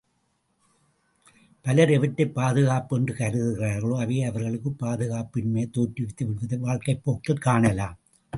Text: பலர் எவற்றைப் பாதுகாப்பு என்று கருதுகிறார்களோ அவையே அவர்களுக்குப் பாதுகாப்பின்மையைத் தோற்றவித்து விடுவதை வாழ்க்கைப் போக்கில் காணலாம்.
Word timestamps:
பலர் 1.65 1.89
எவற்றைப் 1.89 2.33
பாதுகாப்பு 2.33 2.97
என்று 2.97 3.13
கருதுகிறார்களோ 3.13 3.99
அவையே 3.99 4.23
அவர்களுக்குப் 4.23 4.85
பாதுகாப்பின்மையைத் 4.85 5.73
தோற்றவித்து 5.77 6.25
விடுவதை 6.25 6.57
வாழ்க்கைப் 6.57 7.03
போக்கில் 7.03 7.45
காணலாம். 7.47 7.97